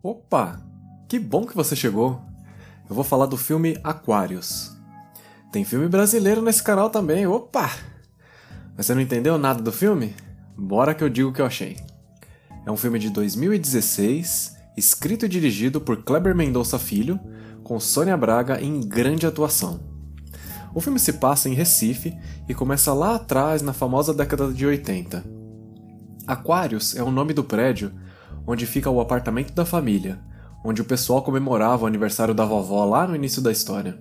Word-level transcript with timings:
Opa! 0.00 0.60
Que 1.08 1.18
bom 1.18 1.44
que 1.44 1.56
você 1.56 1.74
chegou! 1.74 2.20
Eu 2.88 2.94
vou 2.94 3.02
falar 3.02 3.26
do 3.26 3.36
filme 3.36 3.76
Aquários. 3.82 4.72
Tem 5.50 5.64
filme 5.64 5.88
brasileiro 5.88 6.40
nesse 6.40 6.62
canal 6.62 6.88
também, 6.88 7.26
opa! 7.26 7.68
Mas 8.76 8.86
você 8.86 8.94
não 8.94 9.00
entendeu 9.00 9.36
nada 9.36 9.60
do 9.60 9.72
filme? 9.72 10.14
Bora 10.56 10.94
que 10.94 11.02
eu 11.02 11.08
digo 11.08 11.30
o 11.30 11.32
que 11.32 11.40
eu 11.40 11.46
achei. 11.46 11.76
É 12.64 12.70
um 12.70 12.76
filme 12.76 13.00
de 13.00 13.10
2016, 13.10 14.56
escrito 14.76 15.26
e 15.26 15.28
dirigido 15.28 15.80
por 15.80 16.04
Kleber 16.04 16.34
Mendonça 16.34 16.78
Filho, 16.78 17.18
com 17.64 17.80
Sônia 17.80 18.16
Braga 18.16 18.60
em 18.62 18.80
grande 18.80 19.26
atuação. 19.26 19.80
O 20.72 20.80
filme 20.80 21.00
se 21.00 21.14
passa 21.14 21.48
em 21.48 21.54
Recife 21.54 22.16
e 22.48 22.54
começa 22.54 22.94
lá 22.94 23.16
atrás 23.16 23.62
na 23.62 23.72
famosa 23.72 24.14
década 24.14 24.52
de 24.52 24.64
80. 24.64 25.24
Aquários 26.24 26.94
é 26.94 27.02
o 27.02 27.10
nome 27.10 27.34
do 27.34 27.42
prédio 27.42 27.92
onde 28.48 28.64
fica 28.64 28.88
o 28.88 28.98
apartamento 28.98 29.52
da 29.52 29.66
família, 29.66 30.18
onde 30.64 30.80
o 30.80 30.84
pessoal 30.86 31.22
comemorava 31.22 31.84
o 31.84 31.86
aniversário 31.86 32.32
da 32.32 32.46
vovó 32.46 32.82
lá 32.86 33.06
no 33.06 33.14
início 33.14 33.42
da 33.42 33.52
história. 33.52 34.00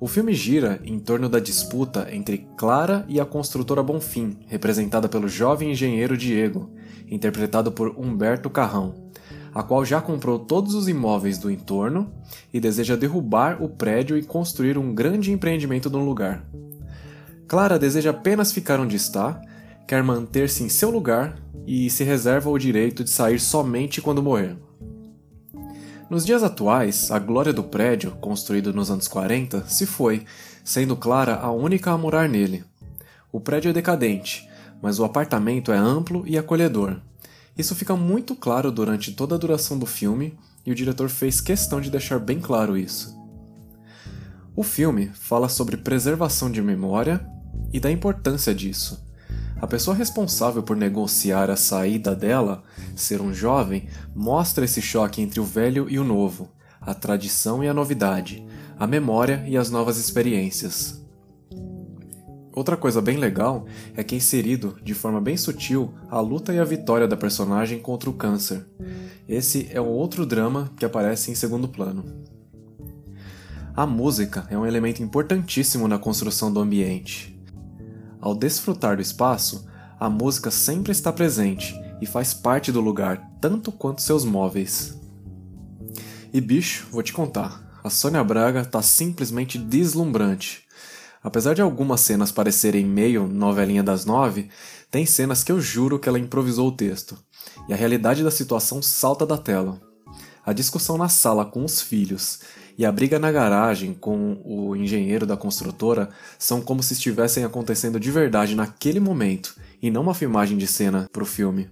O 0.00 0.08
filme 0.08 0.34
gira 0.34 0.80
em 0.82 0.98
torno 0.98 1.28
da 1.28 1.38
disputa 1.38 2.08
entre 2.10 2.48
Clara 2.56 3.04
e 3.08 3.20
a 3.20 3.24
construtora 3.24 3.80
Bonfim, 3.80 4.40
representada 4.48 5.08
pelo 5.08 5.28
jovem 5.28 5.70
engenheiro 5.70 6.16
Diego, 6.16 6.74
interpretado 7.08 7.70
por 7.70 7.94
Humberto 7.96 8.50
Carrão, 8.50 8.92
a 9.54 9.62
qual 9.62 9.84
já 9.84 10.00
comprou 10.00 10.36
todos 10.40 10.74
os 10.74 10.88
imóveis 10.88 11.38
do 11.38 11.48
entorno 11.48 12.12
e 12.52 12.58
deseja 12.58 12.96
derrubar 12.96 13.62
o 13.62 13.68
prédio 13.68 14.18
e 14.18 14.24
construir 14.24 14.76
um 14.76 14.92
grande 14.92 15.30
empreendimento 15.30 15.88
no 15.88 16.04
lugar. 16.04 16.44
Clara 17.46 17.78
deseja 17.78 18.10
apenas 18.10 18.50
ficar 18.50 18.80
onde 18.80 18.96
está, 18.96 19.40
quer 19.86 20.02
manter-se 20.02 20.62
em 20.62 20.68
seu 20.68 20.90
lugar 20.90 21.36
e 21.66 21.88
se 21.90 22.04
reserva 22.04 22.50
o 22.50 22.58
direito 22.58 23.04
de 23.04 23.10
sair 23.10 23.38
somente 23.38 24.00
quando 24.00 24.22
morrer. 24.22 24.56
Nos 26.10 26.24
dias 26.24 26.42
atuais, 26.42 27.10
a 27.10 27.18
glória 27.18 27.52
do 27.52 27.62
prédio, 27.62 28.12
construído 28.20 28.72
nos 28.72 28.90
anos 28.90 29.08
40, 29.08 29.66
se 29.66 29.86
foi, 29.86 30.24
sendo 30.62 30.96
Clara 30.96 31.36
a 31.36 31.50
única 31.50 31.90
a 31.90 31.98
morar 31.98 32.28
nele. 32.28 32.64
O 33.32 33.40
prédio 33.40 33.70
é 33.70 33.72
decadente, 33.72 34.48
mas 34.82 34.98
o 34.98 35.04
apartamento 35.04 35.72
é 35.72 35.76
amplo 35.76 36.22
e 36.26 36.36
acolhedor, 36.36 37.00
isso 37.56 37.74
fica 37.74 37.94
muito 37.94 38.34
claro 38.34 38.72
durante 38.72 39.12
toda 39.12 39.36
a 39.36 39.38
duração 39.38 39.78
do 39.78 39.86
filme 39.86 40.36
e 40.66 40.72
o 40.72 40.74
diretor 40.74 41.08
fez 41.08 41.40
questão 41.40 41.80
de 41.80 41.88
deixar 41.88 42.18
bem 42.18 42.40
claro 42.40 42.76
isso. 42.76 43.16
O 44.56 44.64
filme 44.64 45.10
fala 45.14 45.48
sobre 45.48 45.76
preservação 45.76 46.50
de 46.50 46.60
memória 46.60 47.24
e 47.72 47.78
da 47.78 47.90
importância 47.90 48.52
disso. 48.52 49.04
A 49.60 49.66
pessoa 49.66 49.96
responsável 49.96 50.62
por 50.62 50.76
negociar 50.76 51.50
a 51.50 51.56
saída 51.56 52.14
dela, 52.14 52.62
ser 52.94 53.20
um 53.20 53.32
jovem, 53.32 53.88
mostra 54.14 54.64
esse 54.64 54.82
choque 54.82 55.22
entre 55.22 55.40
o 55.40 55.44
velho 55.44 55.88
e 55.88 55.98
o 55.98 56.04
novo, 56.04 56.50
a 56.80 56.92
tradição 56.92 57.62
e 57.64 57.68
a 57.68 57.74
novidade, 57.74 58.44
a 58.78 58.86
memória 58.86 59.44
e 59.46 59.56
as 59.56 59.70
novas 59.70 59.96
experiências. 59.96 61.02
Outra 62.52 62.76
coisa 62.76 63.02
bem 63.02 63.16
legal 63.16 63.66
é 63.96 64.04
que 64.04 64.14
é 64.14 64.18
inserido, 64.18 64.76
de 64.82 64.94
forma 64.94 65.20
bem 65.20 65.36
sutil, 65.36 65.92
a 66.08 66.20
luta 66.20 66.54
e 66.54 66.58
a 66.60 66.64
vitória 66.64 67.08
da 67.08 67.16
personagem 67.16 67.80
contra 67.80 68.08
o 68.08 68.12
câncer. 68.12 68.64
Esse 69.28 69.68
é 69.72 69.80
um 69.80 69.88
outro 69.88 70.24
drama 70.24 70.70
que 70.76 70.84
aparece 70.84 71.32
em 71.32 71.34
segundo 71.34 71.66
plano. 71.66 72.04
A 73.74 73.84
música 73.84 74.46
é 74.48 74.56
um 74.56 74.64
elemento 74.64 75.02
importantíssimo 75.02 75.88
na 75.88 75.98
construção 75.98 76.52
do 76.52 76.60
ambiente. 76.60 77.33
Ao 78.24 78.34
desfrutar 78.34 78.96
do 78.96 79.02
espaço, 79.02 79.66
a 80.00 80.08
música 80.08 80.50
sempre 80.50 80.92
está 80.92 81.12
presente 81.12 81.78
e 82.00 82.06
faz 82.06 82.32
parte 82.32 82.72
do 82.72 82.80
lugar 82.80 83.22
tanto 83.38 83.70
quanto 83.70 84.00
seus 84.00 84.24
móveis. 84.24 84.98
E 86.32 86.40
bicho, 86.40 86.86
vou 86.90 87.02
te 87.02 87.12
contar, 87.12 87.62
a 87.84 87.90
Sônia 87.90 88.24
Braga 88.24 88.64
tá 88.64 88.80
simplesmente 88.80 89.58
deslumbrante. 89.58 90.64
Apesar 91.22 91.52
de 91.52 91.60
algumas 91.60 92.00
cenas 92.00 92.32
parecerem 92.32 92.86
meio 92.86 93.28
novelinha 93.28 93.82
das 93.82 94.06
nove, 94.06 94.48
tem 94.90 95.04
cenas 95.04 95.44
que 95.44 95.52
eu 95.52 95.60
juro 95.60 95.98
que 95.98 96.08
ela 96.08 96.18
improvisou 96.18 96.68
o 96.68 96.74
texto, 96.74 97.18
e 97.68 97.74
a 97.74 97.76
realidade 97.76 98.24
da 98.24 98.30
situação 98.30 98.80
salta 98.80 99.26
da 99.26 99.36
tela. 99.36 99.78
A 100.46 100.54
discussão 100.54 100.96
na 100.96 101.10
sala 101.10 101.44
com 101.44 101.62
os 101.62 101.82
filhos 101.82 102.40
e 102.76 102.84
a 102.84 102.92
briga 102.92 103.18
na 103.18 103.30
garagem 103.30 103.94
com 103.94 104.40
o 104.44 104.74
engenheiro 104.74 105.26
da 105.26 105.36
construtora 105.36 106.08
são 106.38 106.60
como 106.60 106.82
se 106.82 106.94
estivessem 106.94 107.44
acontecendo 107.44 108.00
de 108.00 108.10
verdade 108.10 108.54
naquele 108.54 109.00
momento 109.00 109.56
e 109.80 109.90
não 109.90 110.02
uma 110.02 110.14
filmagem 110.14 110.58
de 110.58 110.66
cena 110.66 111.08
pro 111.12 111.26
filme. 111.26 111.70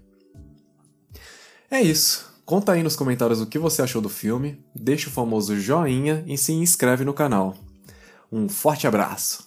É 1.70 1.80
isso. 1.80 2.30
Conta 2.44 2.72
aí 2.72 2.82
nos 2.82 2.96
comentários 2.96 3.40
o 3.40 3.46
que 3.46 3.58
você 3.58 3.82
achou 3.82 4.02
do 4.02 4.08
filme, 4.08 4.62
deixa 4.74 5.08
o 5.08 5.12
famoso 5.12 5.58
joinha 5.58 6.24
e 6.26 6.36
se 6.36 6.52
inscreve 6.52 7.04
no 7.04 7.14
canal. 7.14 7.56
Um 8.30 8.48
forte 8.48 8.86
abraço! 8.86 9.46